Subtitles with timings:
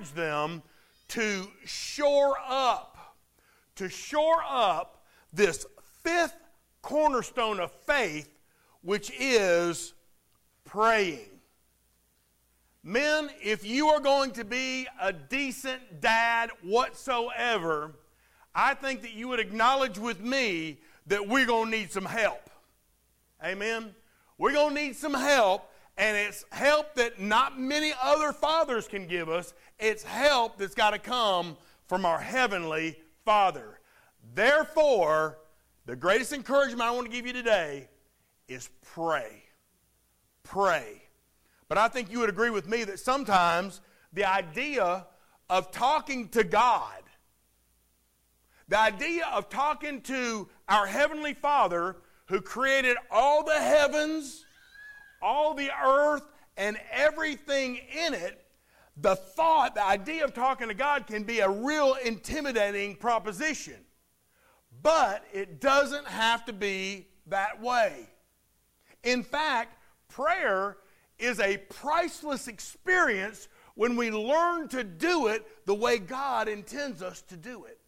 [0.00, 0.62] encourage them
[1.08, 3.16] to shore up,
[3.76, 5.66] to shore up this
[6.02, 6.36] fifth
[6.82, 8.28] cornerstone of faith,
[8.82, 9.92] which is
[10.64, 11.28] praying.
[12.82, 17.92] Men, if you are going to be a decent dad whatsoever,
[18.54, 22.48] I think that you would acknowledge with me that we're going to need some help.
[23.44, 23.94] Amen?
[24.38, 29.06] We're going to need some help, and it's help that not many other fathers can
[29.06, 29.52] give us.
[29.78, 33.80] It's help that's got to come from our heavenly Father.
[34.34, 35.38] Therefore,
[35.86, 37.88] the greatest encouragement I want to give you today
[38.48, 39.44] is pray.
[40.42, 41.02] Pray.
[41.68, 43.80] But I think you would agree with me that sometimes
[44.12, 45.06] the idea
[45.48, 47.02] of talking to God,
[48.68, 54.44] the idea of talking to our Heavenly Father who created all the heavens,
[55.22, 56.22] all the earth,
[56.56, 58.44] and everything in it,
[58.96, 63.76] the thought, the idea of talking to God can be a real intimidating proposition.
[64.82, 68.10] But it doesn't have to be that way.
[69.02, 70.76] In fact, prayer
[71.18, 77.22] is a priceless experience when we learn to do it the way God intends us
[77.22, 77.78] to do it.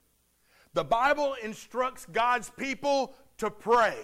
[0.74, 3.96] The Bible instructs God's people to pray.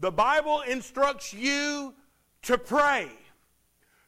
[0.00, 1.94] The Bible instructs you
[2.42, 3.10] to pray.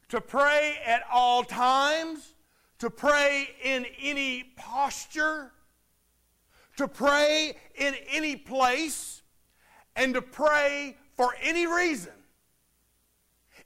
[0.09, 2.33] To pray at all times,
[2.79, 5.51] to pray in any posture,
[6.77, 9.21] to pray in any place,
[9.95, 12.13] and to pray for any reason.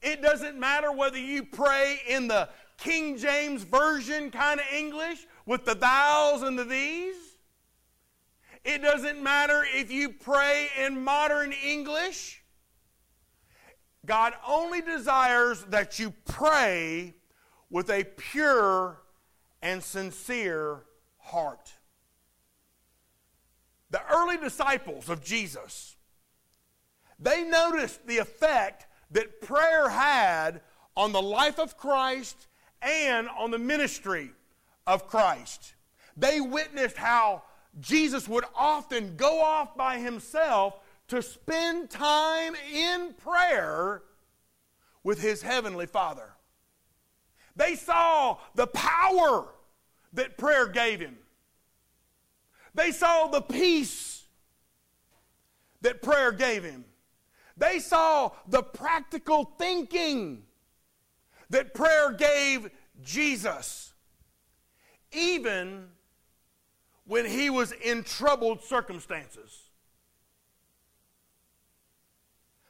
[0.01, 5.65] It doesn't matter whether you pray in the King James Version kind of English with
[5.65, 7.15] the thous and the these.
[8.67, 12.43] It doesn't matter if you pray in modern English.
[14.05, 17.15] God only desires that you pray
[17.69, 19.01] with a pure
[19.61, 20.83] and sincere
[21.17, 21.71] heart.
[23.89, 25.95] The early disciples of Jesus,
[27.17, 30.59] they noticed the effect that prayer had
[30.97, 32.47] on the life of Christ
[32.81, 34.31] and on the ministry
[34.85, 35.75] of Christ.
[36.17, 37.43] They witnessed how
[37.79, 44.03] Jesus would often go off by himself to spend time in prayer
[45.03, 46.33] with his heavenly Father.
[47.55, 49.47] They saw the power
[50.13, 51.17] that prayer gave him.
[52.73, 54.25] They saw the peace
[55.81, 56.85] that prayer gave him.
[57.55, 60.43] They saw the practical thinking
[61.49, 62.69] that prayer gave
[63.01, 63.93] Jesus,
[65.11, 65.87] even
[67.07, 69.69] when he was in troubled circumstances.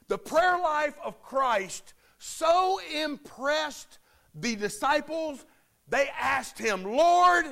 [0.08, 3.98] The prayer life of Christ so impressed
[4.34, 5.44] the disciples,
[5.90, 7.46] they asked him, Lord,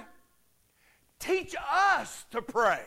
[1.19, 2.83] teach us to pray.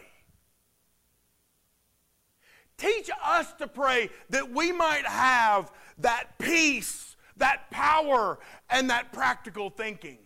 [2.76, 8.38] Teach us to pray that we might have that peace, that power,
[8.70, 10.18] and that practical thinking.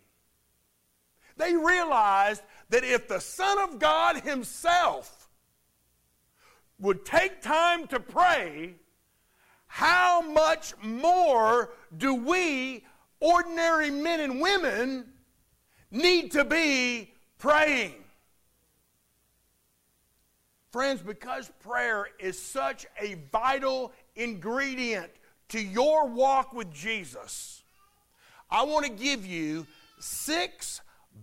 [1.39, 5.29] They realized that if the Son of God Himself
[6.79, 8.77] would take time to pray,
[9.67, 12.83] how much more do we,
[13.21, 15.05] ordinary men and women,
[15.91, 17.93] need to be praying?
[20.71, 25.11] Friends, because prayer is such a vital ingredient
[25.51, 27.63] to your walk with Jesus,
[28.51, 29.67] I want to give you
[30.01, 30.81] six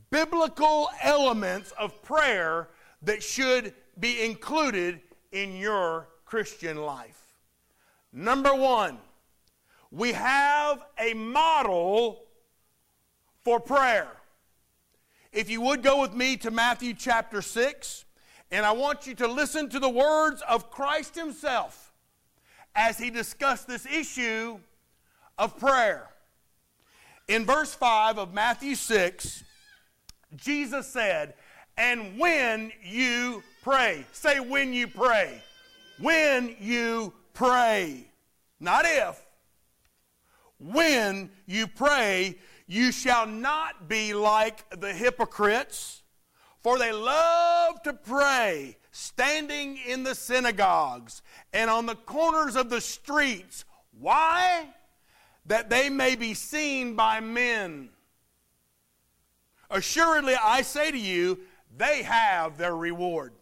[0.09, 2.69] biblical elements of prayer
[3.01, 5.01] that should be included
[5.31, 7.21] in your Christian life.
[8.11, 8.97] Number one,
[9.91, 12.23] we have a model
[13.41, 14.09] for prayer.
[15.31, 18.05] If you would go with me to Matthew chapter 6.
[18.51, 21.93] And I want you to listen to the words of Christ Himself
[22.75, 24.59] as He discussed this issue
[25.37, 26.09] of prayer.
[27.27, 29.43] In verse 5 of Matthew 6,
[30.35, 31.33] Jesus said,
[31.77, 35.41] And when you pray, say when you pray,
[35.99, 38.05] when you pray,
[38.59, 39.25] not if,
[40.59, 42.37] when you pray,
[42.67, 45.99] you shall not be like the hypocrites
[46.61, 51.21] for they love to pray, standing in the synagogues
[51.53, 53.63] and on the corners of the streets.
[53.97, 54.67] Why?
[55.45, 57.89] That they may be seen by men.
[59.69, 61.39] Assuredly, I say to you,
[61.77, 63.33] they have their reward.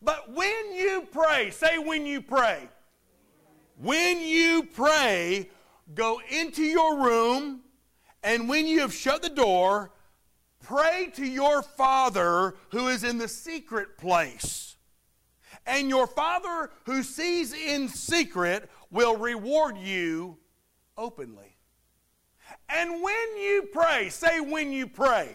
[0.00, 2.68] But when you pray, say when you pray,
[3.76, 5.50] when you pray,
[5.94, 7.62] go into your room
[8.22, 9.90] And when you have shut the door,
[10.62, 14.76] pray to your Father who is in the secret place.
[15.66, 20.38] And your Father who sees in secret will reward you
[20.96, 21.51] openly.
[22.72, 25.28] And when you pray, say when you pray,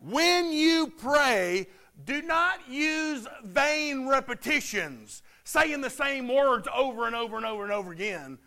[0.00, 1.66] when you pray,
[2.04, 7.72] do not use vain repetitions, saying the same words over and over and over and
[7.72, 8.38] over again,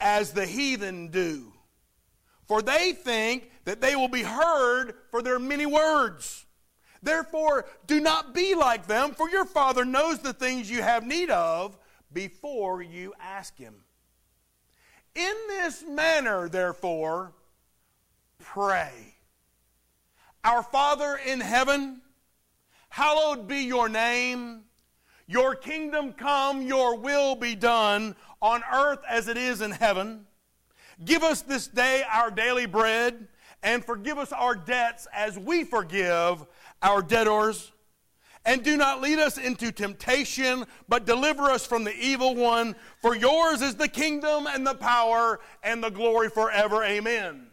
[0.00, 1.52] as the heathen do.
[2.46, 6.46] For they think that they will be heard for their many words.
[7.02, 11.30] Therefore, do not be like them, for your Father knows the things you have need
[11.30, 11.76] of
[12.12, 13.74] before you ask Him.
[15.16, 17.32] In this manner, therefore,
[18.38, 19.14] pray.
[20.44, 22.02] Our Father in heaven,
[22.90, 24.64] hallowed be your name.
[25.26, 30.26] Your kingdom come, your will be done on earth as it is in heaven.
[31.02, 33.26] Give us this day our daily bread,
[33.62, 36.44] and forgive us our debts as we forgive
[36.82, 37.72] our debtors.
[38.46, 42.76] And do not lead us into temptation, but deliver us from the evil one.
[43.02, 46.84] For yours is the kingdom and the power and the glory forever.
[46.84, 47.48] Amen.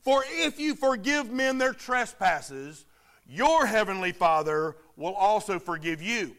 [0.00, 2.86] For if you forgive men their trespasses,
[3.24, 6.34] your heavenly Father will also forgive you.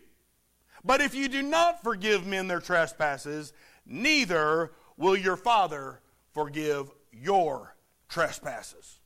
[0.83, 3.53] But if you do not forgive men their trespasses,
[3.85, 6.01] neither will your Father
[6.33, 7.75] forgive your
[8.09, 8.98] trespasses.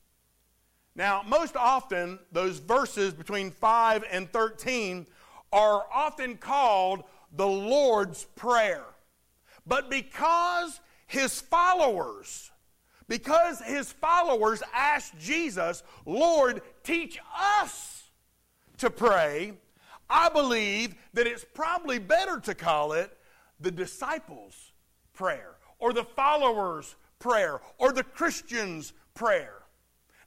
[0.96, 5.06] Now, most often, those verses between 5 and 13
[5.52, 8.84] are often called the Lord's Prayer.
[9.66, 12.50] But because his followers,
[13.08, 18.10] because his followers asked Jesus, Lord, teach us
[18.78, 19.54] to pray,
[20.08, 23.16] I believe that it's probably better to call it
[23.58, 24.72] the disciples'
[25.12, 29.63] prayer, or the followers' prayer, or the Christian's prayer.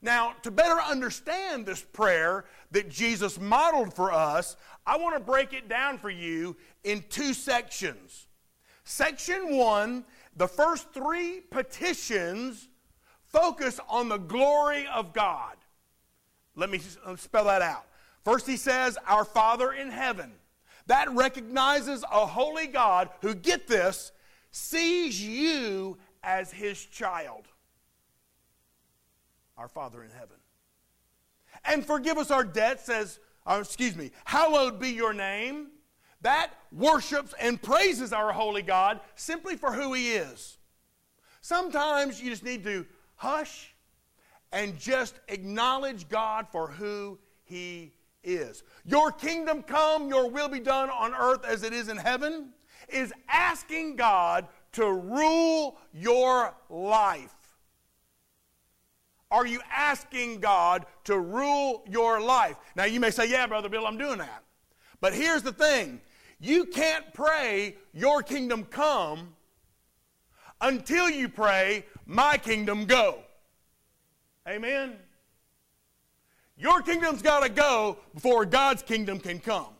[0.00, 4.56] Now, to better understand this prayer that Jesus modeled for us,
[4.86, 8.26] I want to break it down for you in two sections.
[8.84, 10.04] Section one,
[10.36, 12.68] the first three petitions
[13.26, 15.56] focus on the glory of God.
[16.54, 17.86] Let me uh, spell that out.
[18.24, 20.32] First, he says, Our Father in heaven.
[20.86, 24.12] That recognizes a holy God who, get this,
[24.50, 27.46] sees you as his child
[29.58, 30.36] our Father in heaven.
[31.64, 35.68] And forgive us our debts, says, uh, excuse me, hallowed be your name.
[36.22, 40.58] That worships and praises our holy God simply for who he is.
[41.40, 43.74] Sometimes you just need to hush
[44.52, 48.62] and just acknowledge God for who he is.
[48.84, 52.50] Your kingdom come, your will be done on earth as it is in heaven,
[52.88, 57.34] is asking God to rule your life.
[59.30, 62.56] Are you asking God to rule your life?
[62.76, 64.42] Now, you may say, Yeah, Brother Bill, I'm doing that.
[65.00, 66.00] But here's the thing
[66.40, 69.34] you can't pray, Your kingdom come,
[70.60, 73.18] until you pray, My kingdom go.
[74.48, 74.96] Amen?
[76.56, 79.74] Your kingdom's got to go before God's kingdom can come.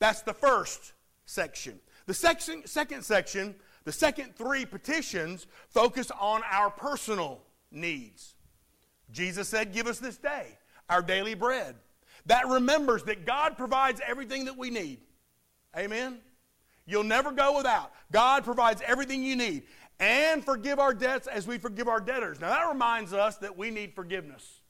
[0.00, 0.92] That's the first
[1.26, 1.78] section.
[2.06, 3.54] The section, second section,
[3.84, 8.34] the second three petitions focus on our personal needs.
[9.10, 11.76] Jesus said, Give us this day our daily bread.
[12.26, 15.00] That remembers that God provides everything that we need.
[15.76, 16.18] Amen?
[16.86, 17.92] You'll never go without.
[18.12, 19.64] God provides everything you need.
[20.00, 22.40] And forgive our debts as we forgive our debtors.
[22.40, 24.60] Now, that reminds us that we need forgiveness.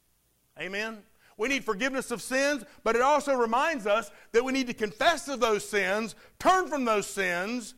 [0.58, 0.98] Amen?
[1.36, 5.28] We need forgiveness of sins, but it also reminds us that we need to confess
[5.28, 7.74] of those sins, turn from those sins,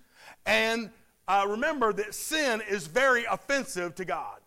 [0.46, 0.90] and
[1.28, 4.40] uh, remember that sin is very offensive to God.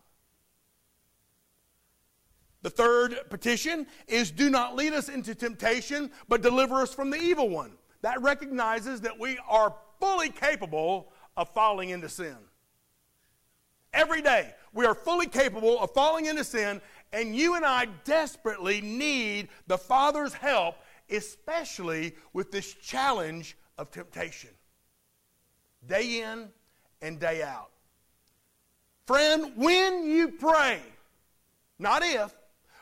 [2.64, 7.20] The third petition is do not lead us into temptation, but deliver us from the
[7.20, 7.72] evil one.
[8.00, 12.38] That recognizes that we are fully capable of falling into sin.
[13.92, 16.80] Every day, we are fully capable of falling into sin,
[17.12, 20.76] and you and I desperately need the Father's help,
[21.10, 24.50] especially with this challenge of temptation.
[25.86, 26.48] Day in
[27.02, 27.68] and day out.
[29.06, 30.80] Friend, when you pray,
[31.78, 32.34] not if,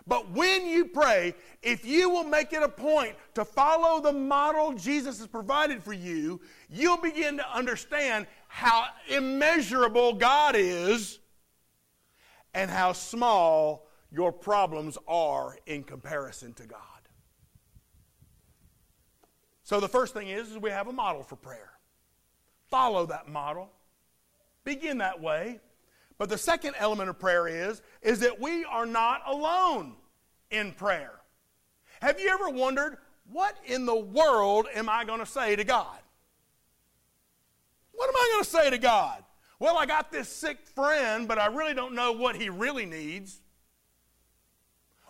[0.06, 4.72] but when you pray, if you will make it a point to follow the model
[4.72, 11.20] Jesus has provided for you, you'll begin to understand how immeasurable God is
[12.54, 16.78] and how small your problems are in comparison to God.
[19.62, 21.70] So the first thing is, is we have a model for prayer.
[22.68, 23.70] Follow that model.
[24.64, 25.60] Begin that way.
[26.22, 29.94] But the second element of prayer is, is that we are not alone
[30.52, 31.10] in prayer.
[32.00, 32.98] Have you ever wondered,
[33.32, 35.98] what in the world am I going to say to God?
[37.90, 39.24] What am I going to say to God?
[39.58, 43.40] Well, I got this sick friend, but I really don't know what he really needs.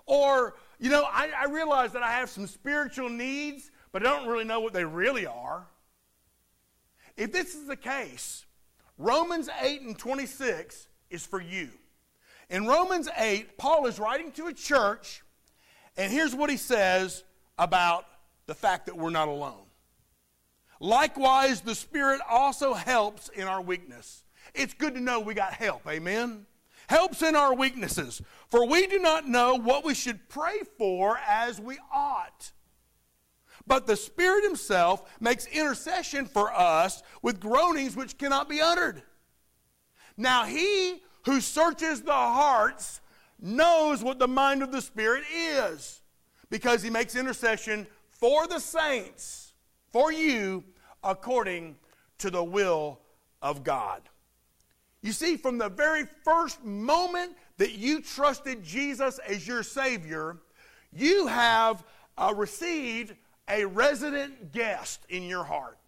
[0.07, 4.29] Or, you know, I, I realize that I have some spiritual needs, but I don't
[4.29, 5.67] really know what they really are.
[7.19, 8.47] If this is the case,
[8.97, 11.71] Romans 8 and 26 is for you.
[12.51, 15.23] In Romans 8, Paul is writing to a church,
[15.97, 17.25] and here's what he says
[17.59, 18.05] about
[18.47, 19.67] the fact that we're not alone.
[20.81, 24.25] Likewise, the Spirit also helps in our weakness.
[24.55, 26.47] It's good to know we got help, amen?
[26.89, 31.61] Helps in our weaknesses, for we do not know what we should pray for as
[31.61, 32.53] we ought.
[33.67, 39.03] But the Spirit Himself makes intercession for us with groanings which cannot be uttered.
[40.17, 43.01] Now, He who searches the hearts
[43.41, 46.01] knows what the mind of the Spirit is,
[46.51, 49.53] because He makes intercession for the saints,
[49.93, 50.65] for you,
[51.03, 51.77] according
[52.19, 53.01] to the will
[53.41, 54.03] of God.
[55.03, 60.39] You see, from the very first moment that you trusted Jesus as your Savior,
[60.93, 61.85] you have
[62.17, 63.15] uh, received
[63.49, 65.79] a resident guest in your heart.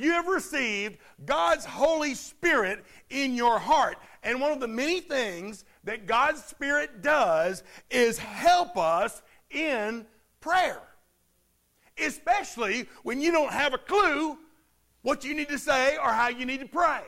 [0.00, 3.98] You have received God's Holy Spirit in your heart.
[4.22, 10.06] And one of the many things that God's Spirit does is help us in
[10.40, 10.82] prayer
[12.00, 14.38] especially when you don't have a clue
[15.02, 17.02] what you need to say or how you need to pray.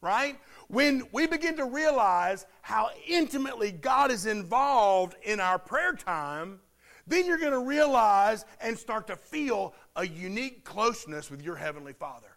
[0.00, 0.38] Right?
[0.68, 6.60] When we begin to realize how intimately God is involved in our prayer time,
[7.08, 11.92] then you're going to realize and start to feel a unique closeness with your Heavenly
[11.92, 12.28] Father.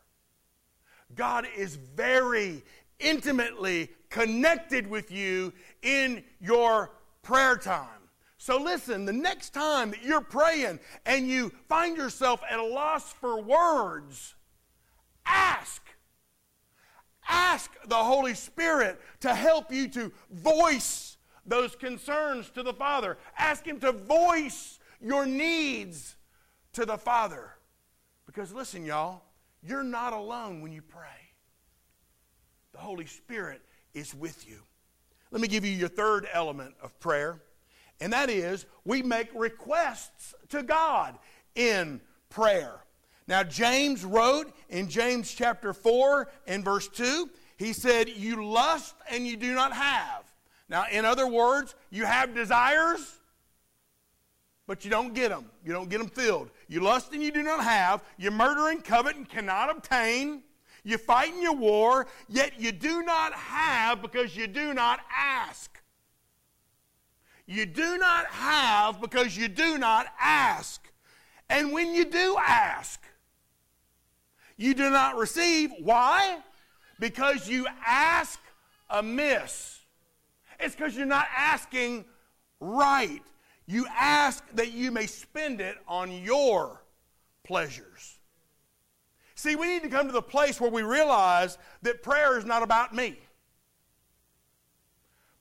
[1.15, 2.63] God is very
[2.99, 7.87] intimately connected with you in your prayer time.
[8.37, 13.13] So listen, the next time that you're praying and you find yourself at a loss
[13.13, 14.35] for words,
[15.25, 15.81] ask.
[17.29, 21.10] Ask the Holy Spirit to help you to voice
[21.45, 23.17] those concerns to the Father.
[23.37, 26.15] Ask Him to voice your needs
[26.73, 27.51] to the Father.
[28.25, 29.23] Because listen, y'all,
[29.61, 31.07] you're not alone when you pray.
[32.73, 33.61] The Holy Spirit
[33.93, 34.61] is with you.
[35.31, 37.41] Let me give you your third element of prayer
[38.01, 41.17] and that is we make requests to God
[41.55, 42.83] in prayer.
[43.27, 49.25] Now, James wrote in James chapter 4 and verse 2, he said, You lust and
[49.25, 50.20] you do not have.
[50.71, 53.19] Now, in other words, you have desires,
[54.67, 55.47] but you don't get them.
[55.65, 56.49] You don't get them filled.
[56.69, 58.01] You lust and you do not have.
[58.17, 60.43] You murder and covet and cannot obtain.
[60.85, 65.77] You fight and you war, yet you do not have because you do not ask.
[67.45, 70.89] You do not have because you do not ask.
[71.49, 73.03] And when you do ask,
[74.55, 75.71] you do not receive.
[75.81, 76.37] Why?
[76.97, 78.39] Because you ask
[78.89, 79.80] amiss.
[80.61, 82.05] It's because you're not asking
[82.59, 83.21] right.
[83.65, 86.83] You ask that you may spend it on your
[87.43, 88.19] pleasures.
[89.35, 92.63] See, we need to come to the place where we realize that prayer is not
[92.63, 93.17] about me.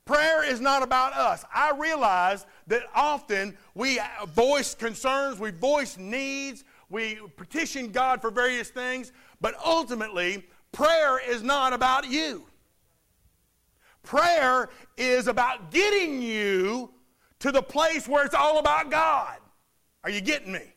[0.07, 1.45] Prayer is not about us.
[1.55, 8.71] I realize that often we voice concerns, we voice needs, we petition God for various
[8.71, 12.47] things, but ultimately, prayer is not about you.
[14.03, 16.93] Prayer is about getting you
[17.41, 19.39] to the place where it's all about God.
[20.05, 20.75] Are you getting me?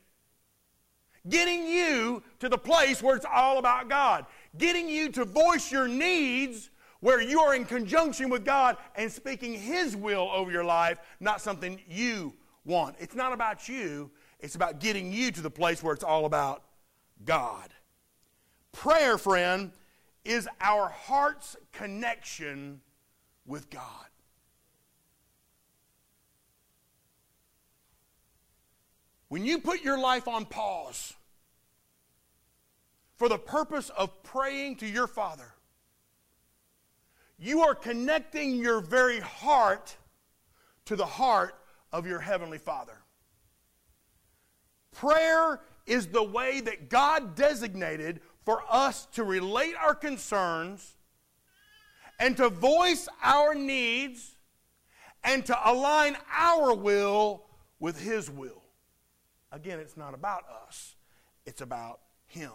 [1.28, 4.26] Getting you to the place where it's all about God.
[4.58, 9.54] Getting you to voice your needs where you are in conjunction with God and speaking
[9.54, 12.34] His will over your life, not something you
[12.66, 12.96] want.
[13.00, 16.64] It's not about you, it's about getting you to the place where it's all about
[17.26, 17.70] God.
[18.72, 19.72] Prayer, friend,
[20.26, 22.82] is our heart's connection
[23.46, 24.08] with God.
[29.30, 31.14] When you put your life on pause
[33.16, 35.54] for the purpose of praying to your Father,
[37.40, 39.98] you are connecting your very heart
[40.86, 41.56] to the heart
[41.92, 42.98] of your Heavenly Father.
[44.92, 50.96] Prayer is the way that God designated for us to relate our concerns
[52.20, 54.36] and to voice our needs
[55.24, 57.44] and to align our will
[57.80, 58.64] with His will.
[59.52, 60.96] Again, it's not about us,
[61.46, 62.52] it's about Him.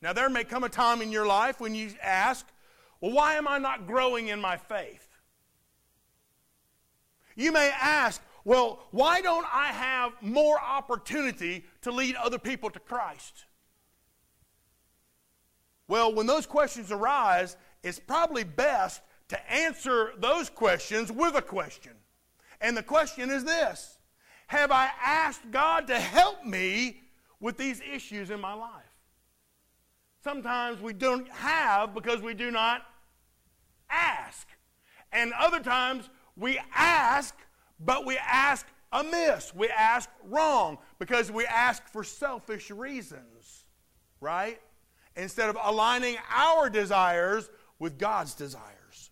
[0.00, 2.46] Now, there may come a time in your life when you ask,
[3.00, 5.08] well, why am I not growing in my faith?
[7.34, 12.78] You may ask, well, why don't I have more opportunity to lead other people to
[12.78, 13.44] Christ?
[15.86, 21.92] Well, when those questions arise, it's probably best to answer those questions with a question.
[22.60, 23.98] And the question is this
[24.48, 27.02] Have I asked God to help me
[27.40, 28.82] with these issues in my life?
[30.22, 32.82] Sometimes we don't have because we do not
[33.88, 34.48] ask.
[35.12, 37.34] And other times we ask,
[37.80, 39.54] but we ask amiss.
[39.54, 43.64] We ask wrong because we ask for selfish reasons,
[44.20, 44.60] right?
[45.16, 49.10] Instead of aligning our desires with God's desires.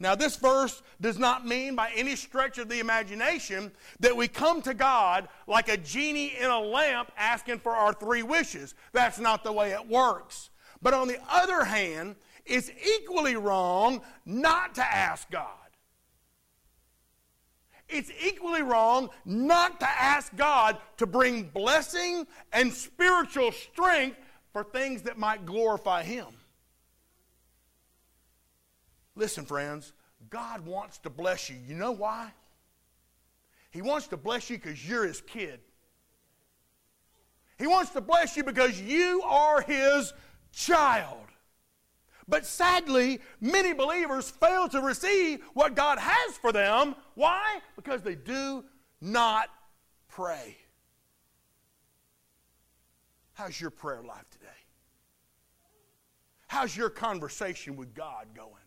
[0.00, 3.70] Now, this verse does not mean by any stretch of the imagination
[4.00, 8.22] that we come to God like a genie in a lamp asking for our three
[8.22, 8.74] wishes.
[8.92, 10.50] That's not the way it works.
[10.82, 15.48] But on the other hand, it's equally wrong not to ask God.
[17.88, 24.18] It's equally wrong not to ask God to bring blessing and spiritual strength
[24.52, 26.26] for things that might glorify Him.
[29.16, 29.92] Listen, friends,
[30.30, 31.56] God wants to bless you.
[31.66, 32.32] You know why?
[33.70, 35.60] He wants to bless you because you're His kid.
[37.58, 40.12] He wants to bless you because you are His
[40.52, 41.26] child.
[42.26, 46.94] But sadly, many believers fail to receive what God has for them.
[47.14, 47.60] Why?
[47.76, 48.64] Because they do
[49.00, 49.50] not
[50.08, 50.56] pray.
[53.34, 54.46] How's your prayer life today?
[56.46, 58.63] How's your conversation with God going?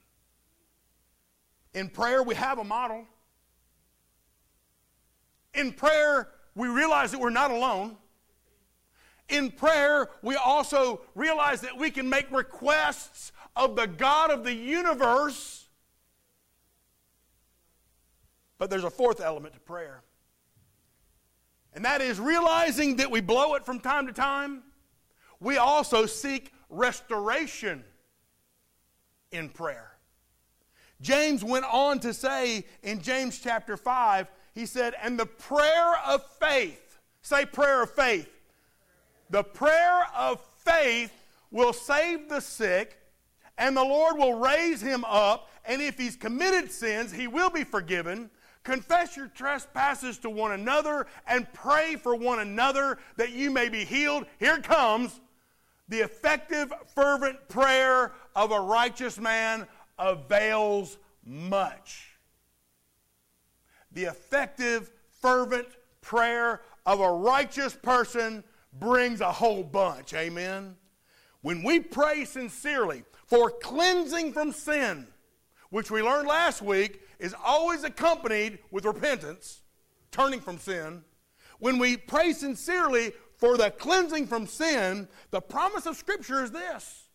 [1.73, 3.05] In prayer, we have a model.
[5.53, 7.97] In prayer, we realize that we're not alone.
[9.29, 14.53] In prayer, we also realize that we can make requests of the God of the
[14.53, 15.67] universe.
[18.57, 20.01] But there's a fourth element to prayer.
[21.73, 24.63] And that is realizing that we blow it from time to time.
[25.39, 27.83] We also seek restoration
[29.31, 29.96] in prayer.
[31.01, 36.25] James went on to say in James chapter 5, he said, And the prayer of
[36.39, 38.29] faith, say prayer of faith.
[39.29, 41.11] The prayer of faith
[41.51, 42.97] will save the sick,
[43.57, 47.63] and the Lord will raise him up, and if he's committed sins, he will be
[47.63, 48.29] forgiven.
[48.63, 53.85] Confess your trespasses to one another and pray for one another that you may be
[53.85, 54.25] healed.
[54.39, 55.21] Here comes
[55.87, 62.17] the effective, fervent prayer of a righteous man avails much.
[63.91, 65.67] The effective, fervent
[66.01, 70.13] prayer of a righteous person brings a whole bunch.
[70.13, 70.75] Amen.
[71.41, 75.07] When we pray sincerely for cleansing from sin,
[75.69, 79.61] which we learned last week is always accompanied with repentance,
[80.11, 81.03] turning from sin.
[81.59, 87.07] When we pray sincerely for the cleansing from sin, the promise of Scripture is this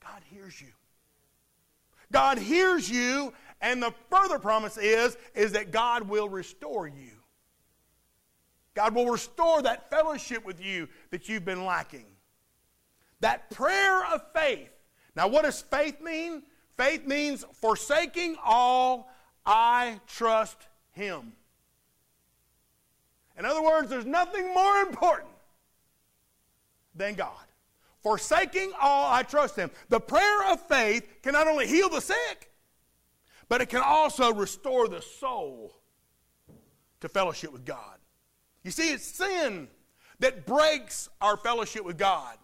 [0.00, 0.72] God hears you.
[2.12, 7.12] God hears you, and the further promise is, is that God will restore you.
[8.74, 12.06] God will restore that fellowship with you that you've been lacking.
[13.20, 14.70] That prayer of faith.
[15.16, 16.42] Now, what does faith mean?
[16.76, 19.10] Faith means forsaking all,
[19.46, 21.32] I trust Him.
[23.38, 25.30] In other words, there's nothing more important
[26.94, 27.45] than God.
[28.06, 29.68] Forsaking all, I trust Him.
[29.88, 32.52] The prayer of faith can not only heal the sick,
[33.48, 35.74] but it can also restore the soul
[37.00, 37.98] to fellowship with God.
[38.62, 39.66] You see, it's sin
[40.20, 42.38] that breaks our fellowship with God,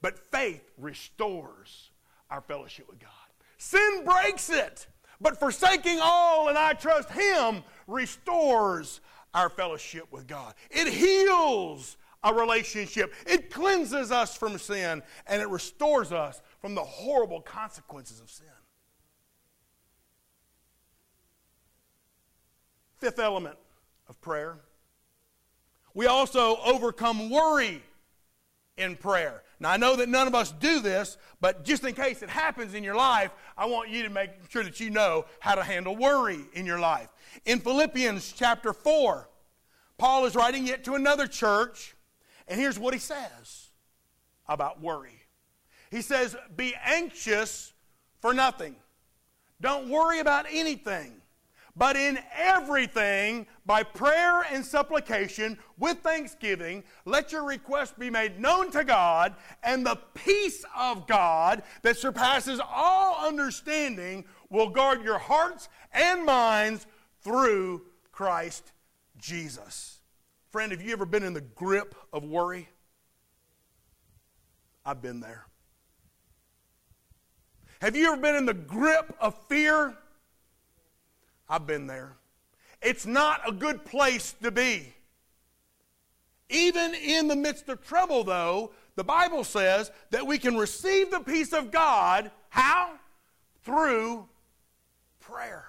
[0.00, 1.90] but faith restores
[2.30, 3.10] our fellowship with God.
[3.58, 4.86] Sin breaks it,
[5.20, 9.02] but forsaking all and I trust Him restores
[9.34, 10.54] our fellowship with God.
[10.70, 13.14] It heals a relationship.
[13.26, 18.46] It cleanses us from sin and it restores us from the horrible consequences of sin.
[22.98, 23.56] Fifth element
[24.08, 24.58] of prayer.
[25.94, 27.82] We also overcome worry
[28.76, 29.42] in prayer.
[29.60, 32.74] Now, I know that none of us do this, but just in case it happens
[32.74, 35.96] in your life, I want you to make sure that you know how to handle
[35.96, 37.08] worry in your life.
[37.44, 39.28] In Philippians chapter 4,
[39.98, 41.96] Paul is writing yet to another church
[42.48, 43.68] and here's what he says
[44.48, 45.20] about worry
[45.90, 47.72] He says, Be anxious
[48.20, 48.76] for nothing.
[49.60, 51.20] Don't worry about anything,
[51.76, 58.70] But in everything, by prayer and supplication, with thanksgiving, let your requests be made known
[58.72, 65.68] to God, and the peace of God that surpasses all understanding will guard your hearts
[65.92, 66.86] and minds
[67.22, 68.72] through Christ
[69.18, 69.97] Jesus.
[70.50, 72.68] Friend, have you ever been in the grip of worry?
[74.84, 75.46] I've been there.
[77.80, 79.94] Have you ever been in the grip of fear?
[81.48, 82.16] I've been there.
[82.80, 84.94] It's not a good place to be.
[86.48, 91.20] Even in the midst of trouble, though, the Bible says that we can receive the
[91.20, 92.30] peace of God.
[92.48, 92.92] How?
[93.64, 94.26] Through
[95.20, 95.67] prayer.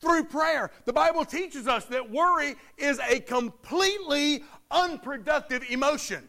[0.00, 0.70] Through prayer.
[0.84, 6.28] The Bible teaches us that worry is a completely unproductive emotion.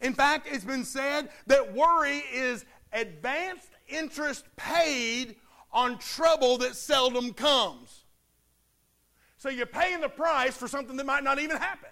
[0.00, 5.36] In fact, it's been said that worry is advanced interest paid
[5.72, 8.04] on trouble that seldom comes.
[9.38, 11.90] So you're paying the price for something that might not even happen.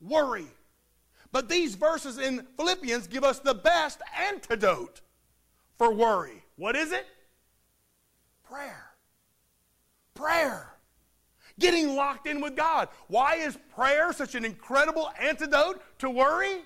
[0.00, 0.46] Worry.
[1.32, 5.00] But these verses in Philippians give us the best antidote
[5.76, 6.44] for worry.
[6.56, 7.06] What is it?
[8.44, 8.90] Prayer.
[10.14, 10.70] Prayer.
[11.58, 12.88] Getting locked in with God.
[13.08, 16.62] Why is prayer such an incredible antidote to worry?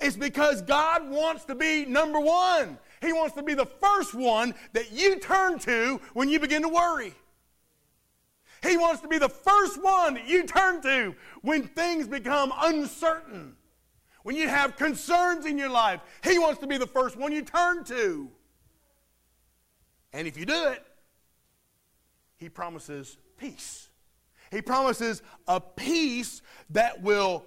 [0.00, 2.78] It's because God wants to be number one.
[3.00, 6.68] He wants to be the first one that you turn to when you begin to
[6.68, 7.14] worry.
[8.62, 13.56] He wants to be the first one that you turn to when things become uncertain.
[14.22, 17.42] When you have concerns in your life, He wants to be the first one you
[17.42, 18.30] turn to.
[20.14, 20.82] And if you do it,
[22.38, 23.88] He promises peace.
[24.50, 27.44] He promises a peace that will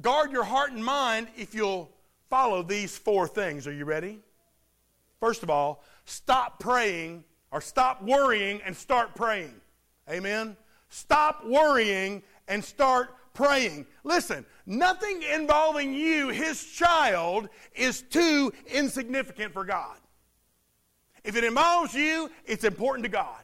[0.00, 1.90] guard your heart and mind if you'll
[2.28, 3.66] follow these four things.
[3.66, 4.20] Are you ready?
[5.18, 9.54] First of all, stop praying or stop worrying and start praying.
[10.08, 10.56] Amen?
[10.90, 13.86] Stop worrying and start praying.
[14.04, 19.96] Listen, nothing involving you, his child, is too insignificant for God.
[21.24, 23.42] If it involves you, it's important to God.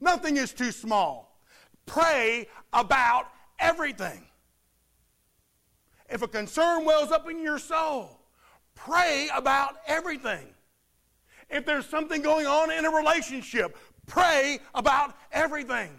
[0.00, 1.38] Nothing is too small.
[1.86, 4.26] Pray about everything.
[6.08, 8.20] If a concern wells up in your soul,
[8.74, 10.46] pray about everything.
[11.48, 15.90] If there's something going on in a relationship, pray about everything.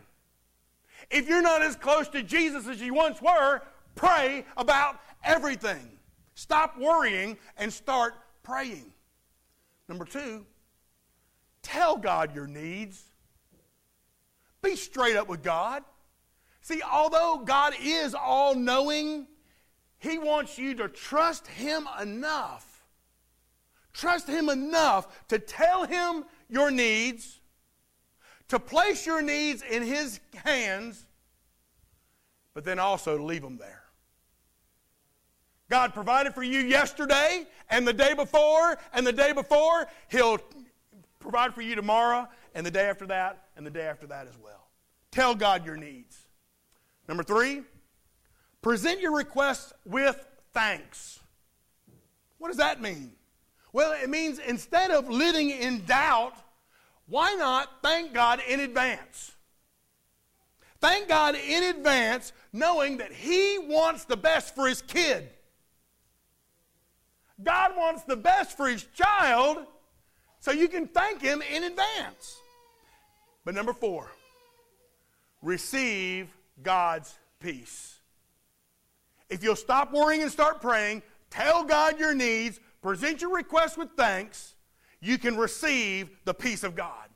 [1.09, 3.61] If you're not as close to Jesus as you once were,
[3.95, 5.89] pray about everything.
[6.35, 8.93] Stop worrying and start praying.
[9.87, 10.45] Number two,
[11.67, 13.03] tell God your needs.
[14.61, 15.83] Be straight up with God.
[16.61, 19.27] See, although God is all knowing,
[19.99, 22.77] He wants you to trust Him enough
[23.97, 27.39] Trust Him enough to tell Him your needs,
[28.47, 31.03] to place your needs in His hands,
[32.53, 33.85] but then also leave them there.
[35.67, 39.87] God provided for you yesterday and the day before and the day before.
[40.09, 40.37] He'll
[41.19, 44.37] provide for you tomorrow and the day after that and the day after that as
[44.37, 44.67] well.
[45.11, 46.27] Tell God your needs.
[47.07, 47.63] Number three,
[48.61, 51.19] present your requests with thanks.
[52.37, 53.13] What does that mean?
[53.73, 56.35] Well, it means instead of living in doubt,
[57.07, 59.33] why not thank God in advance?
[60.79, 65.29] Thank God in advance, knowing that He wants the best for His kid.
[67.41, 69.65] God wants the best for His child,
[70.47, 72.39] so you can thank Him in advance.
[73.43, 74.09] But number four,
[75.41, 76.29] receive
[76.63, 77.99] God's peace.
[79.29, 83.89] If you'll stop worrying and start praying, tell God your needs, present your request with
[83.97, 84.55] thanks,
[85.01, 87.09] you can receive the peace of God.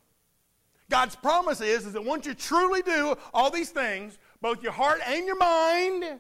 [0.89, 4.99] God's promise is, is that once you truly do all these things, both your heart
[5.07, 6.19] and your mind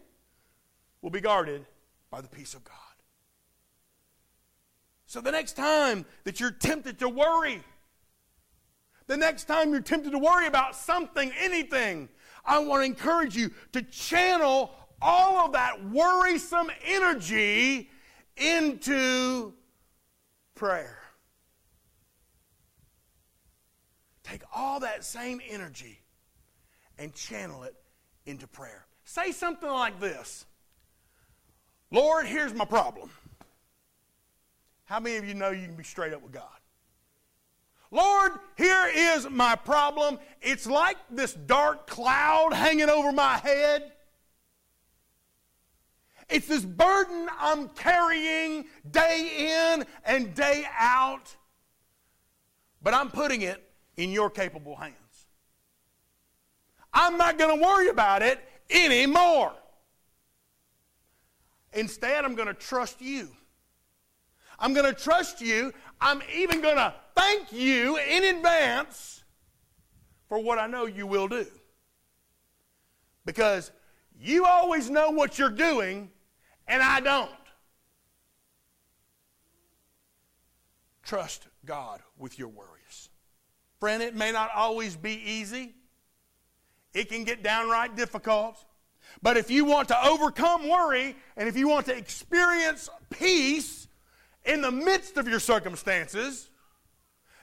[1.01, 1.65] will be guarded
[2.09, 2.90] by the peace of God.
[5.11, 7.61] So the next time that you're tempted to worry,
[9.07, 12.07] the next time you're tempted to worry about something, anything,
[12.45, 14.71] I want to encourage you to channel
[15.01, 17.89] all of that worrisome energy
[18.37, 19.51] into
[20.55, 20.97] prayer.
[24.23, 25.99] Take all that same energy
[26.97, 27.75] and channel it
[28.25, 28.85] into prayer.
[29.03, 30.45] Say something like this
[31.91, 33.09] Lord, here's my problem.
[34.91, 36.43] How many of you know you can be straight up with God?
[37.91, 40.19] Lord, here is my problem.
[40.41, 43.93] It's like this dark cloud hanging over my head.
[46.29, 51.37] It's this burden I'm carrying day in and day out.
[52.81, 53.63] but I'm putting it
[53.95, 54.95] in your capable hands.
[56.93, 59.53] I'm not going to worry about it anymore.
[61.71, 63.29] Instead, I'm going to trust you.
[64.61, 65.73] I'm going to trust you.
[65.99, 69.23] I'm even going to thank you in advance
[70.29, 71.45] for what I know you will do.
[73.25, 73.71] Because
[74.19, 76.09] you always know what you're doing,
[76.67, 77.29] and I don't.
[81.03, 83.09] Trust God with your worries.
[83.79, 85.73] Friend, it may not always be easy.
[86.93, 88.63] It can get downright difficult.
[89.23, 93.80] But if you want to overcome worry and if you want to experience peace
[94.45, 96.49] in the midst of your circumstances,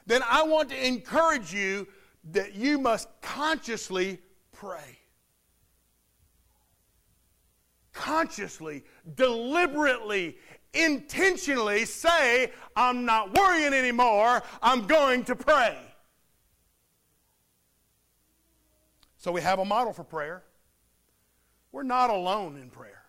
[0.05, 1.87] then I want to encourage you
[2.31, 4.19] that you must consciously
[4.51, 4.99] pray.
[7.93, 8.83] Consciously,
[9.15, 10.37] deliberately,
[10.73, 15.77] intentionally say, I'm not worrying anymore, I'm going to pray.
[19.17, 20.43] So we have a model for prayer.
[21.71, 23.03] We're not alone in prayer.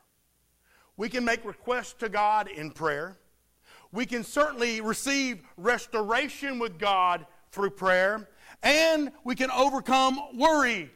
[0.97, 3.17] We can make requests to God in prayer.
[3.93, 8.29] We can certainly receive restoration with God through prayer.
[8.63, 10.91] And we can overcome worry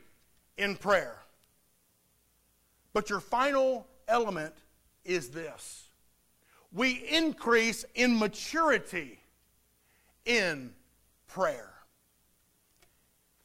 [0.56, 1.16] in prayer.
[2.92, 4.54] But your final element
[5.04, 5.84] is this
[6.72, 9.20] we increase in maturity
[10.24, 10.72] in
[11.28, 11.72] prayer.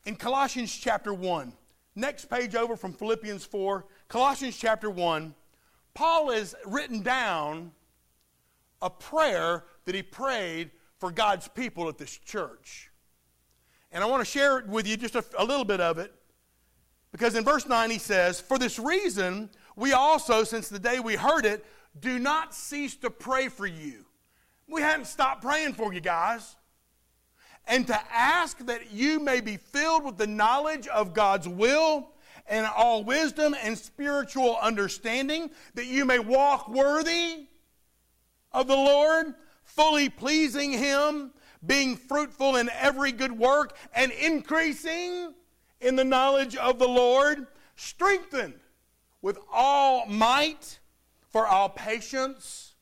[0.05, 1.53] In Colossians chapter 1,
[1.95, 5.35] next page over from Philippians 4, Colossians chapter 1,
[5.93, 7.71] Paul has written down
[8.81, 12.89] a prayer that he prayed for God's people at this church.
[13.91, 16.13] And I want to share it with you, just a, a, little bit of it.
[17.11, 21.15] Because in verse 9 he says, For this reason, we also, since the day we
[21.15, 21.65] heard it,
[21.99, 24.05] do not cease to pray for you.
[24.67, 26.55] We hadn't stopped praying for you guys.
[27.65, 32.11] And to ask that you may be filled with the knowledge of God's will
[32.47, 37.48] and all wisdom and spiritual understanding, that you may walk worthy
[38.51, 39.33] of the Lord,
[39.63, 41.31] fully pleasing Him,
[41.65, 45.33] being fruitful in every good work, and increasing
[45.81, 48.59] in the knowledge of the Lord, strengthened
[49.21, 50.79] with all might
[51.29, 52.73] for all patience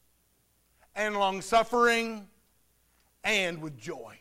[0.95, 2.27] and long suffering
[3.23, 4.17] and with joy.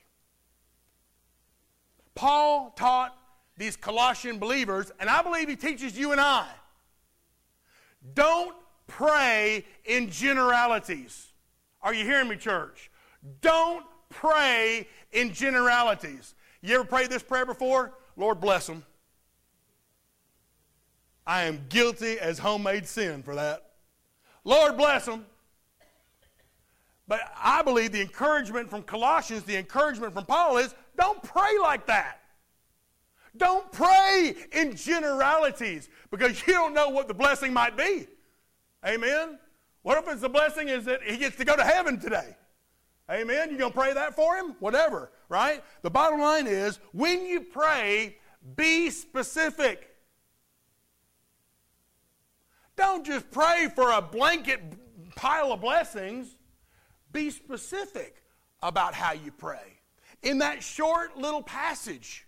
[2.15, 3.17] Paul taught
[3.57, 6.47] these Colossian believers, and I believe he teaches you and I
[8.15, 8.55] don't
[8.87, 11.33] pray in generalities.
[11.87, 12.91] Are you hearing me, church?
[13.43, 16.35] Don't pray in generalities.
[16.61, 17.95] You ever prayed this prayer before?
[18.17, 18.85] Lord bless them.
[21.25, 23.71] I am guilty as homemade sin for that.
[24.43, 25.27] Lord bless them.
[27.07, 31.87] But I believe the encouragement from Colossians, the encouragement from Paul is don't pray like
[31.87, 32.21] that.
[33.37, 38.09] Don't pray in generalities because you don't know what the blessing might be.
[38.85, 39.39] Amen?
[39.87, 42.35] What if it's the blessing is that he gets to go to heaven today?
[43.09, 43.53] Amen?
[43.53, 44.57] You to pray that for him?
[44.59, 45.63] Whatever, right?
[45.83, 48.17] The bottom line is when you pray,
[48.57, 49.95] be specific.
[52.75, 54.61] Don't just pray for a blanket
[55.15, 56.35] pile of blessings.
[57.13, 58.25] Be specific
[58.65, 59.79] about how you pray.
[60.25, 62.27] In that short little passage,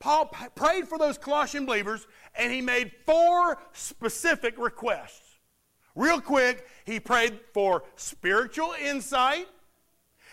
[0.00, 5.27] Paul prayed for those Colossian believers and he made four specific requests.
[5.98, 9.48] Real quick, he prayed for spiritual insight,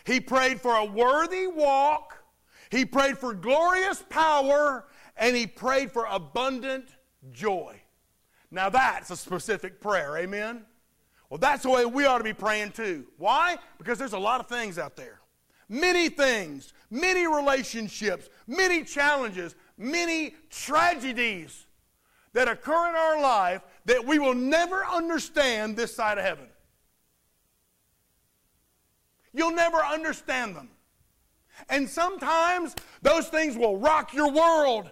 [0.04, 2.24] he prayed for a worthy walk,
[2.70, 4.86] he prayed for glorious power,
[5.18, 6.90] and he prayed for abundant
[7.32, 7.82] joy.
[8.52, 10.68] Now that's a specific prayer, amen?
[11.32, 13.08] Well, that's the way we ought to be praying too.
[13.18, 13.58] Why?
[13.80, 15.20] Because there's a lot of things out there.
[15.68, 21.66] Many things, many relationships, many challenges, many tragedies
[22.34, 26.48] that occur in our life that we will never understand this side of heaven.
[29.34, 30.70] You'll never understand them.
[31.70, 34.90] And sometimes those things will rock your world.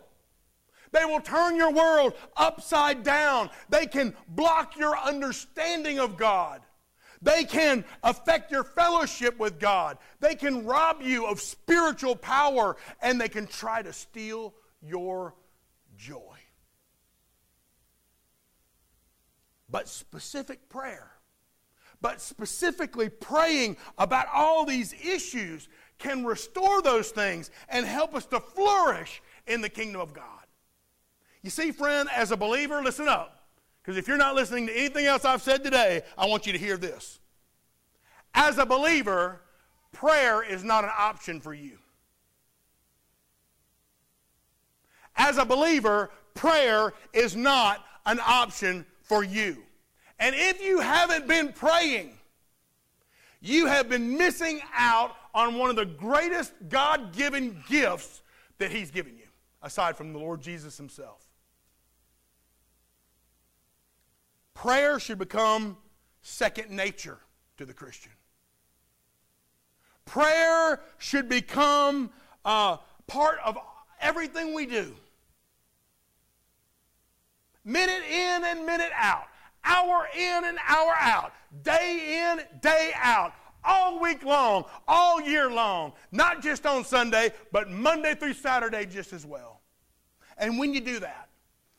[0.92, 3.50] They will turn your world upside down.
[3.70, 6.62] They can block your understanding of God.
[7.22, 9.98] They can affect your fellowship with God.
[10.20, 15.34] They can rob you of spiritual power and they can try to steal your
[15.98, 16.38] joy.
[19.70, 21.12] But specific prayer,
[22.02, 28.40] but specifically praying about all these issues can restore those things and help us to
[28.40, 30.26] flourish in the kingdom of God.
[31.42, 33.48] You see, friend, as a believer, listen up.
[33.82, 36.60] Because if you're not listening to anything else I've said today, I want you to
[36.60, 37.20] hear this.
[38.34, 39.42] As a believer,
[39.92, 41.80] prayer is not an option for you.
[45.16, 49.58] as a believer, prayer is not an option for you.
[50.18, 52.18] And if you haven't been praying,
[53.42, 58.24] you have been missing out on one of the greatest God given gifts
[58.58, 59.28] that He's given you,
[59.62, 61.24] aside from the Lord Jesus Himself.
[64.56, 65.78] Prayer should become
[66.24, 67.20] second nature
[67.58, 68.14] to the Christian.
[70.06, 72.10] Prayer should become
[72.46, 73.60] uh, part of
[74.02, 74.96] everything we do.
[77.66, 79.26] Minute in and minute out,
[79.64, 85.94] hour in and hour out, day in, day out, all week long, all year long,
[86.12, 89.62] not just on Sunday, but Monday through Saturday just as well.
[90.38, 91.30] And when you do that,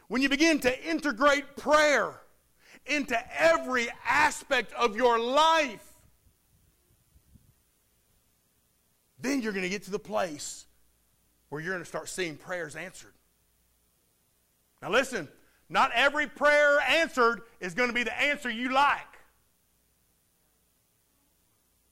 [0.08, 2.20] when you begin to integrate prayer
[2.86, 5.84] into every aspect of your life,
[9.18, 10.66] then you're going to get to the place
[11.48, 13.12] where you're going to start seeing prayers answered.
[14.82, 15.28] Now, listen,
[15.74, 19.00] not every prayer answered is going to be the answer you like.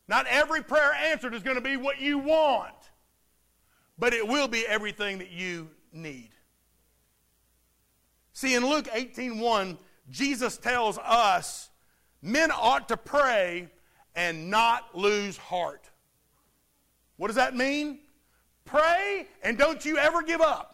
[0.06, 2.76] Not every prayer answered is going to be what you want,
[3.98, 6.30] but it will be everything that you need.
[8.32, 9.78] See, in Luke 18:1,
[10.10, 11.68] Jesus tells us
[12.22, 13.68] men ought to pray
[14.14, 15.90] and not lose heart.
[17.16, 17.98] What does that mean?
[18.64, 20.71] Pray and don't you ever give up.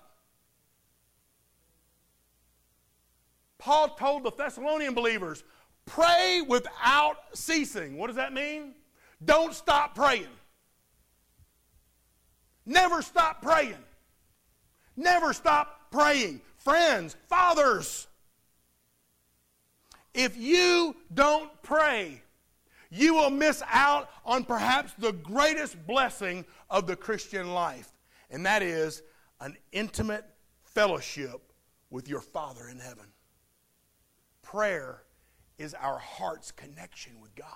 [3.68, 5.44] Paul told the Thessalonian believers,
[5.84, 7.98] pray without ceasing.
[7.98, 8.72] What does that mean?
[9.22, 10.24] Don't stop praying.
[12.64, 13.76] Never stop praying.
[14.96, 16.40] Never stop praying.
[16.56, 18.06] Friends, fathers,
[20.14, 22.22] if you don't pray,
[22.90, 27.92] you will miss out on perhaps the greatest blessing of the Christian life,
[28.30, 29.02] and that is
[29.42, 30.24] an intimate
[30.62, 31.52] fellowship
[31.90, 33.04] with your Father in heaven.
[34.50, 35.02] Prayer
[35.58, 37.46] is our heart's connection with God.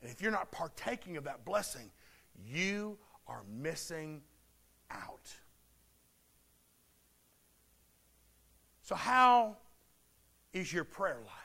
[0.00, 1.90] And if you're not partaking of that blessing,
[2.46, 4.22] you are missing
[4.92, 5.28] out.
[8.82, 9.56] So, how
[10.52, 11.41] is your prayer life?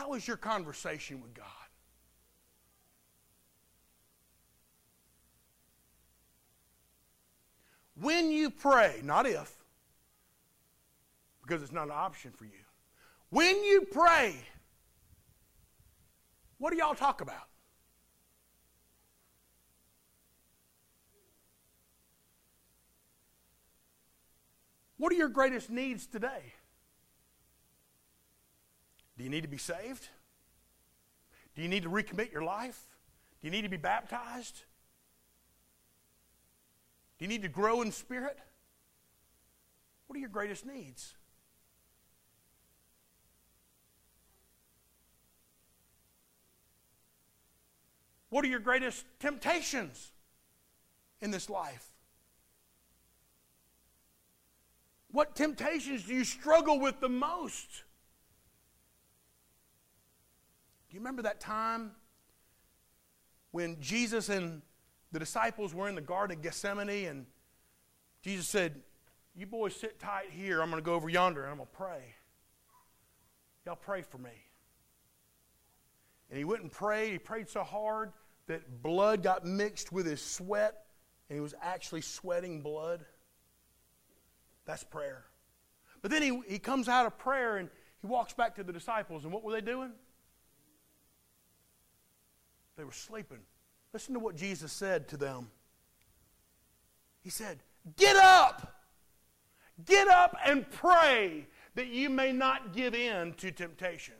[0.00, 1.46] How is your conversation with God?
[8.00, 9.52] When you pray, not if,
[11.42, 12.64] because it's not an option for you.
[13.28, 14.36] When you pray,
[16.56, 17.48] what do y'all talk about?
[24.96, 26.54] What are your greatest needs today?
[29.20, 30.08] Do you need to be saved?
[31.54, 32.80] Do you need to recommit your life?
[33.38, 34.62] Do you need to be baptized?
[37.18, 38.38] Do you need to grow in spirit?
[40.06, 41.12] What are your greatest needs?
[48.30, 50.12] What are your greatest temptations
[51.20, 51.90] in this life?
[55.10, 57.82] What temptations do you struggle with the most?
[60.90, 61.92] Do you remember that time
[63.52, 64.60] when Jesus and
[65.12, 67.26] the disciples were in the Garden of Gethsemane and
[68.22, 68.74] Jesus said,
[69.36, 70.60] You boys sit tight here.
[70.60, 72.14] I'm going to go over yonder and I'm going to pray.
[73.64, 74.30] Y'all pray for me.
[76.28, 77.12] And he went and prayed.
[77.12, 78.10] He prayed so hard
[78.48, 80.86] that blood got mixed with his sweat
[81.28, 83.04] and he was actually sweating blood.
[84.64, 85.24] That's prayer.
[86.02, 87.68] But then he, he comes out of prayer and
[88.00, 89.22] he walks back to the disciples.
[89.22, 89.92] And what were they doing?
[92.80, 93.40] They were sleeping.
[93.92, 95.50] Listen to what Jesus said to them.
[97.20, 97.58] He said,
[97.98, 98.74] Get up!
[99.84, 104.16] Get up and pray that you may not give in to temptations.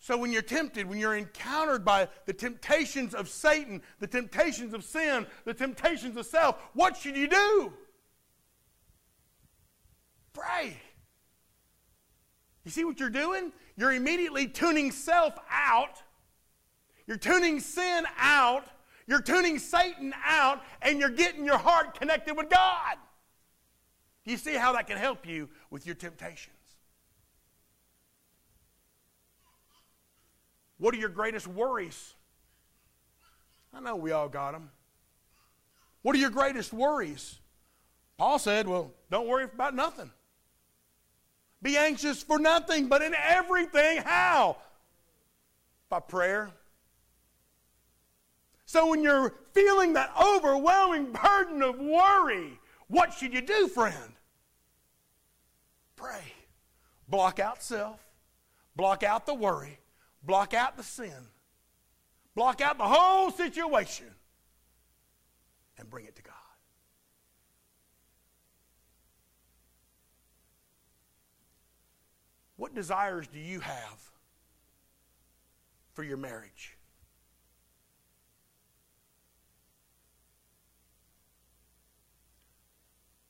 [0.00, 4.82] So, when you're tempted, when you're encountered by the temptations of Satan, the temptations of
[4.82, 7.72] sin, the temptations of self, what should you do?
[10.32, 10.80] Pray.
[12.64, 13.52] You see what you're doing?
[13.76, 16.02] You're immediately tuning self out.
[17.06, 18.64] You're tuning sin out.
[19.06, 22.96] You're tuning Satan out, and you're getting your heart connected with God.
[24.24, 26.54] Do you see how that can help you with your temptations?
[30.78, 32.14] What are your greatest worries?
[33.74, 34.70] I know we all got them.
[36.02, 37.38] What are your greatest worries?
[38.16, 40.10] Paul said, Well, don't worry about nothing.
[41.64, 44.58] Be anxious for nothing, but in everything, how?
[45.88, 46.50] By prayer.
[48.66, 54.12] So when you're feeling that overwhelming burden of worry, what should you do, friend?
[55.96, 56.34] Pray.
[57.08, 57.98] Block out self,
[58.76, 59.78] block out the worry,
[60.22, 61.28] block out the sin,
[62.34, 64.06] block out the whole situation,
[65.78, 66.34] and bring it to God.
[72.56, 74.10] What desires do you have
[75.92, 76.76] for your marriage?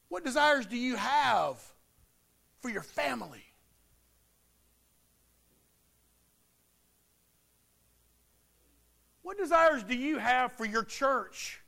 [0.09, 1.57] What desires do you have
[2.61, 3.45] for your family?
[9.23, 11.61] What desires do you have for your church?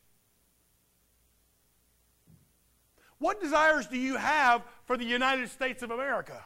[3.18, 6.44] What desires do you have for the United States of America?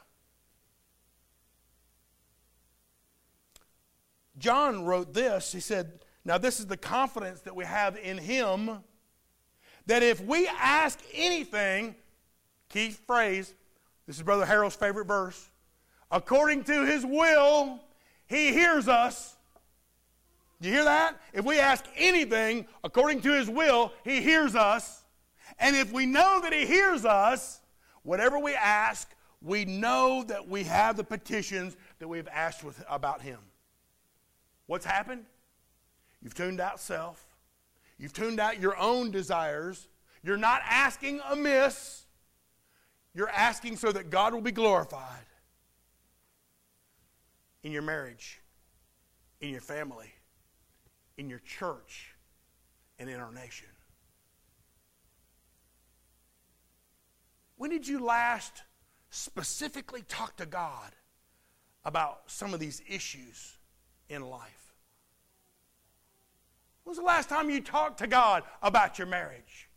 [4.40, 5.52] John wrote this.
[5.52, 8.82] He said, Now, this is the confidence that we have in him
[9.86, 11.94] that if we ask anything,
[12.68, 13.54] key phrase,
[14.06, 15.48] this is Brother Harold's favorite verse,
[16.10, 17.80] according to his will,
[18.26, 19.36] he hears us.
[20.60, 21.20] You hear that?
[21.32, 25.04] If we ask anything according to his will, he hears us.
[25.58, 27.60] And if we know that he hears us,
[28.02, 29.10] whatever we ask,
[29.42, 33.38] we know that we have the petitions that we've asked with, about him.
[34.70, 35.24] What's happened?
[36.22, 37.20] You've tuned out self.
[37.98, 39.88] You've tuned out your own desires.
[40.22, 42.04] You're not asking amiss.
[43.12, 45.26] You're asking so that God will be glorified
[47.64, 48.40] in your marriage,
[49.40, 50.14] in your family,
[51.18, 52.14] in your church,
[53.00, 53.66] and in our nation.
[57.56, 58.62] When did you last
[59.10, 60.92] specifically talk to God
[61.84, 63.56] about some of these issues
[64.10, 64.74] in life?
[66.84, 69.68] When was the last time you talked to God about your marriage?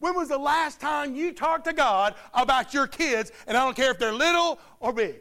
[0.00, 3.76] When was the last time you talked to God about your kids, and I don't
[3.76, 5.20] care if they're little or big?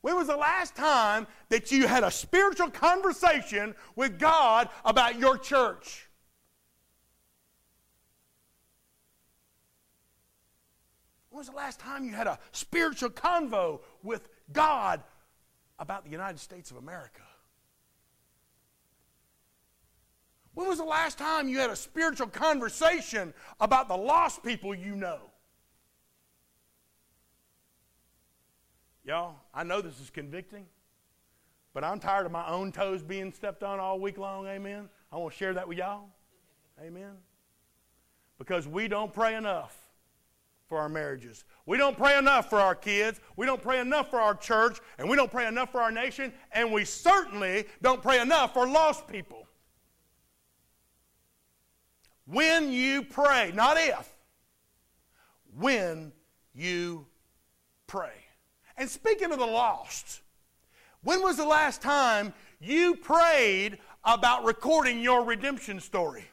[0.00, 5.38] When was the last time that you had a spiritual conversation with God about your
[5.38, 6.08] church?
[11.30, 15.02] When was the last time you had a spiritual convo with God
[15.82, 17.22] about the United States of America?
[20.54, 24.94] When was the last time you had a spiritual conversation about the lost people you
[24.94, 25.18] know?
[29.04, 30.66] Y'all, I know this is convicting,
[31.74, 34.46] but I'm tired of my own toes being stepped on all week long.
[34.46, 34.88] Amen.
[35.10, 36.04] I want to share that with y'all.
[36.80, 37.16] Amen.
[38.38, 39.76] Because we don't pray enough
[40.72, 41.44] for our marriages.
[41.66, 43.20] We don't pray enough for our kids.
[43.36, 44.78] We don't pray enough for our church.
[44.96, 46.32] And we don't pray enough for our nation.
[46.50, 49.46] And we certainly don't pray enough for lost people.
[52.24, 54.08] When you pray, not if,
[55.54, 56.10] when
[56.54, 57.04] you
[57.86, 58.14] pray.
[58.78, 60.22] And speaking of the lost,
[61.02, 66.24] when was the last time you prayed about recording your redemption story?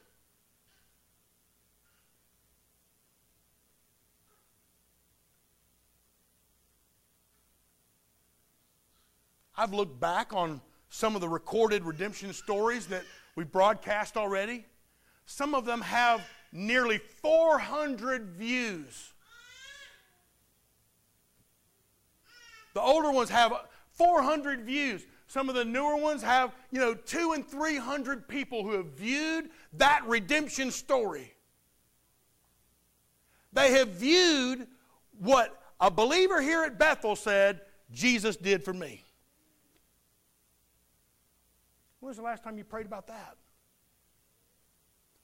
[9.60, 13.03] I've looked back on some of the recorded redemption stories that
[13.36, 14.66] we broadcast already.
[15.26, 19.12] Some of them have nearly 400 views.
[22.74, 23.51] The older ones have
[23.91, 25.05] 400 views.
[25.28, 29.49] Some of the newer ones have, you know, two and 300 people who have viewed
[29.74, 31.34] that redemption story.
[33.51, 34.68] They have viewed
[35.20, 37.60] what a believer here at Bethel said
[37.91, 39.03] Jesus did for me.
[42.00, 43.36] When was the last time you prayed about that?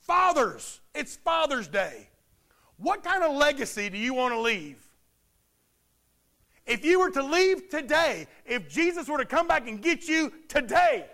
[0.02, 2.10] Fathers, it's Father's Day.
[2.78, 4.78] What kind of legacy do you want to leave?
[6.66, 10.34] If you were to leave today, if Jesus were to come back and get you
[10.48, 11.06] today,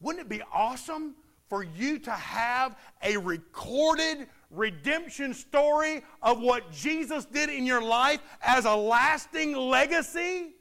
[0.00, 1.14] wouldn't it be awesome
[1.48, 8.20] for you to have a recorded redemption story of what Jesus did in your life
[8.42, 10.54] as a lasting legacy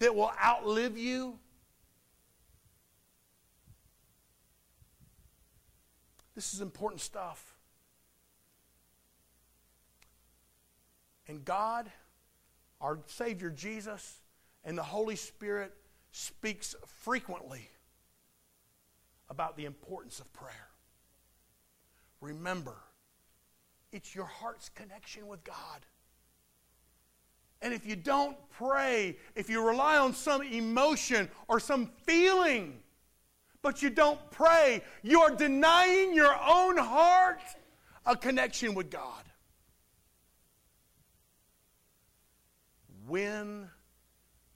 [0.00, 1.38] that will outlive you?
[6.34, 7.56] This is important stuff.
[11.28, 11.90] And God,
[12.80, 14.20] our Savior Jesus,
[14.64, 15.72] and the Holy Spirit
[16.12, 17.68] speaks frequently
[19.28, 20.68] about the importance of prayer.
[22.20, 22.74] Remember,
[23.92, 25.86] it's your heart's connection with God.
[27.62, 32.80] And if you don't pray, if you rely on some emotion or some feeling,
[33.62, 37.40] but you don't pray, you're denying your own heart
[38.06, 39.24] a connection with God.
[43.06, 43.68] When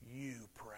[0.07, 0.75] you pray,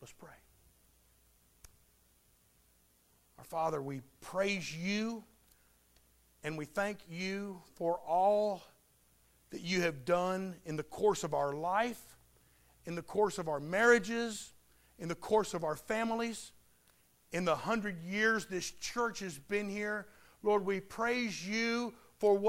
[0.00, 0.30] let's pray.
[3.38, 5.22] Our Father, we praise you
[6.44, 8.62] and we thank you for all
[9.50, 12.18] that you have done in the course of our life,
[12.84, 14.52] in the course of our marriages,
[14.98, 16.52] in the course of our families,
[17.32, 20.06] in the hundred years this church has been here.
[20.42, 22.42] Lord, we praise you for what.